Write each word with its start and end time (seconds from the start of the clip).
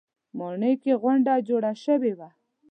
ماڼۍ 0.37 0.73
کې 0.83 0.93
غونډه 1.01 1.33
جوړه 1.47 1.71
شوې 1.83 2.13
وه. 2.17 2.29